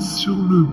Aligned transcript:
sur 0.00 0.34
le. 0.34 0.66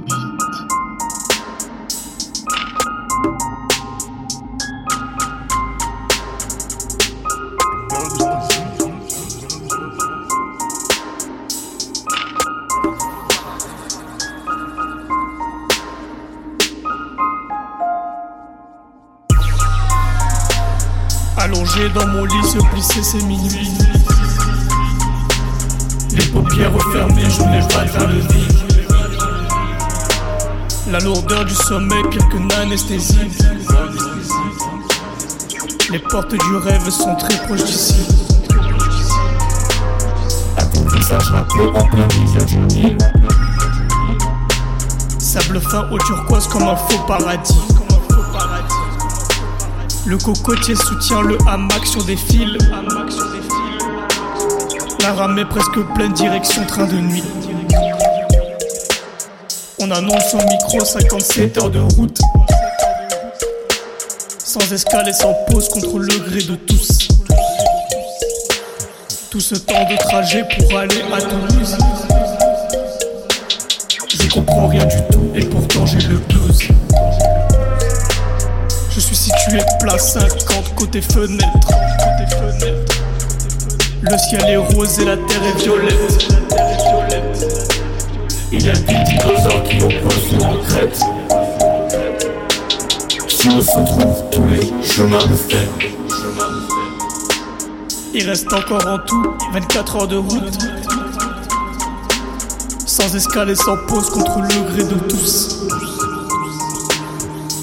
Allongé 21.38 21.90
dans 21.90 22.08
mon 22.08 22.26
lit, 22.26 22.44
se 22.44 22.58
plisser 22.72 23.04
ses 23.04 23.24
minuit. 23.24 23.70
Les 26.12 26.26
paupières 26.28 26.74
refermées, 26.74 27.30
je 27.30 27.42
n'ai 27.44 27.68
pas 27.68 27.86
vers 27.86 28.08
le 28.08 28.20
vide. 28.20 28.71
La 30.92 31.00
lourdeur 31.00 31.46
du 31.46 31.56
sommeil, 31.56 32.04
quelques 32.12 32.54
anesthésies. 32.58 33.18
Les 35.90 36.00
portes 36.00 36.34
du 36.34 36.56
rêve 36.58 36.90
sont 36.90 37.16
très 37.16 37.38
proches 37.46 37.64
d'ici. 37.64 37.96
Sable 45.18 45.62
fin 45.62 45.90
au 45.92 45.98
turquoise 45.98 46.48
comme 46.50 46.64
un 46.64 46.76
faux 46.76 47.00
paradis. 47.08 47.62
Le 50.06 50.18
cocotier 50.18 50.76
soutient 50.76 51.22
le 51.22 51.38
hamac 51.48 51.86
sur 51.86 52.04
des 52.04 52.18
fils. 52.18 52.58
La 55.00 55.14
rame 55.14 55.38
est 55.40 55.46
presque 55.46 55.80
pleine 55.96 56.12
direction 56.12 56.66
train 56.66 56.86
de 56.86 56.98
nuit. 56.98 57.24
On 59.84 59.90
annonce 59.90 60.36
au 60.36 60.48
micro 60.48 60.86
57 60.86 61.58
heures 61.58 61.72
de 61.72 61.80
route. 61.80 62.20
Sans 64.38 64.72
escale 64.72 65.10
et 65.10 65.14
sans 65.14 65.34
pause 65.50 65.70
contre 65.70 65.98
le 65.98 66.20
gré 66.20 66.44
de 66.44 66.56
tous. 66.56 67.08
Tout 69.32 69.40
ce 69.40 69.56
temps 69.56 69.84
de 69.90 69.98
trajet 69.98 70.46
pour 70.56 70.78
aller 70.78 71.02
à 71.12 71.22
Toulouse. 71.22 71.78
Je 74.14 74.30
comprends 74.30 74.68
rien 74.68 74.86
du 74.86 74.98
tout 75.12 75.32
et 75.34 75.46
pourtant 75.46 75.88
j'ai 75.88 76.08
le 76.08 76.18
blues. 76.18 76.68
Je 78.92 79.00
suis 79.00 79.16
situé 79.16 79.62
place 79.80 80.14
50 80.14 80.76
côté 80.76 81.02
fenêtre. 81.02 81.72
Le 84.04 84.18
ciel 84.18 84.48
est 84.48 84.58
rose 84.58 85.00
et 85.00 85.06
la 85.06 85.18
terre 85.18 85.44
est 85.44 85.60
violette. 85.60 87.01
Il 88.54 88.66
y 88.66 88.70
a 88.70 88.74
des 88.74 88.98
dinosaures 89.06 89.64
qui 89.64 89.82
opposent 89.82 90.32
nous 90.34 90.44
en 90.44 90.58
crête. 90.58 91.00
Si 93.30 93.48
on 93.48 93.62
se 93.62 93.86
trouve 93.86 94.30
tous 94.30 94.46
les 94.48 94.84
chemins 94.84 95.26
de 95.26 95.36
fer. 95.36 95.68
Il 98.14 98.28
reste 98.28 98.52
encore 98.52 98.86
en 98.86 99.00
tout 99.00 99.26
24 99.54 99.96
heures 99.96 100.08
de 100.10 100.18
route. 100.18 100.58
Sans 102.86 103.16
escale 103.16 103.52
et 103.52 103.56
sans 103.56 103.78
pause 103.88 104.10
contre 104.10 104.40
le 104.42 104.72
gré 104.74 104.84
de 104.84 105.00
tous. 105.08 105.62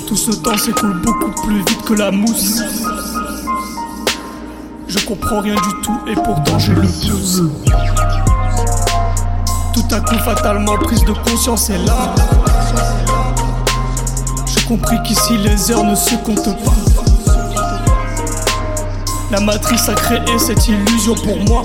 Tout 0.07 0.17
ce 0.17 0.33
temps 0.33 0.57
s'écoule 0.57 1.03
beaucoup 1.03 1.33
plus 1.43 1.59
vite 1.59 1.83
que 1.83 1.93
la 1.93 2.11
mousse. 2.11 2.63
Je 4.87 4.99
comprends 5.05 5.41
rien 5.41 5.55
du 5.55 5.83
tout 5.83 5.99
et 6.07 6.15
pourtant 6.15 6.59
j'ai 6.59 6.73
le 6.73 6.81
blues. 6.81 7.51
Tout 9.79 9.95
à 9.95 10.01
coup, 10.01 10.19
fatalement, 10.19 10.77
prise 10.77 11.05
de 11.05 11.13
conscience 11.13 11.71
est 11.71 11.79
là. 11.79 12.13
J'ai 14.45 14.67
compris 14.67 14.97
qu'ici 15.05 15.37
les 15.39 15.71
heures 15.71 15.85
ne 15.85 15.95
se 15.95 16.17
comptent 16.17 16.65
pas. 16.65 16.73
La 19.31 19.39
matrice 19.39 19.89
a 19.89 19.95
créé 19.95 20.37
cette 20.37 20.67
illusion 20.67 21.15
pour 21.15 21.37
moi. 21.47 21.63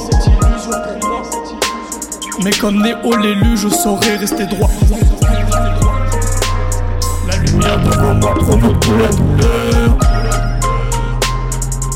Mais 2.44 2.51
comme 2.51 2.84
Néo 2.84 3.16
l'élu, 3.18 3.57
je 3.57 3.69
saurais 3.69 4.18
rester 4.18 4.45
droit. 4.45 4.69
La 7.28 7.38
lumière 7.38 7.80
Devant 7.80 8.13
moi 8.13 8.35
provoque 8.35 8.80
de 8.80 8.94
la 8.94 9.07
douleur. 9.09 9.97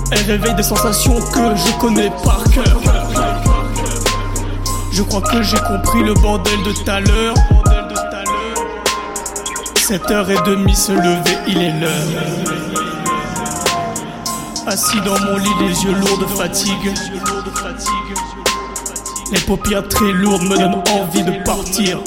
Elle 0.09 0.25
réveille 0.25 0.55
des 0.55 0.63
sensations 0.63 1.19
que 1.19 1.55
je 1.55 1.79
connais 1.79 2.09
par 2.23 2.43
cœur. 2.45 2.96
Je 4.97 5.03
crois 5.03 5.21
que 5.21 5.43
j'ai 5.43 5.59
compris 5.59 6.01
le 6.03 6.15
bordel 6.15 6.63
de 6.63 6.71
tout 6.71 6.89
à 6.89 6.99
l'heure. 6.99 7.35
7h30 9.75 10.73
se 10.73 10.91
lever, 10.91 11.37
il 11.47 11.61
est 11.61 11.79
l'heure. 11.79 11.91
Assis 14.65 14.99
dans 15.01 15.19
mon 15.19 15.37
lit, 15.37 15.49
les 15.59 15.83
yeux 15.83 15.93
lourds 15.93 16.17
de 16.17 16.25
fatigue. 16.25 16.95
Les 19.31 19.39
paupières 19.41 19.87
très 19.87 20.11
lourdes 20.13 20.41
me 20.41 20.57
donnent 20.57 20.81
envie 20.99 21.23
de 21.23 21.43
partir. 21.43 21.99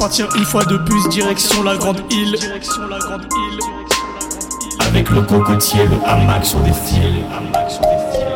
Partir 0.00 0.34
une 0.34 0.44
fois 0.44 0.64
de 0.64 0.78
plus, 0.78 1.08
direction 1.10 1.62
la 1.62 1.76
grande 1.76 2.02
île. 2.10 2.34
Avec 4.80 5.10
le 5.10 5.22
cocotier, 5.22 5.86
le 5.86 6.10
hamac 6.10 6.44
sur 6.44 6.58
des 6.58 6.72
fils. 6.72 8.31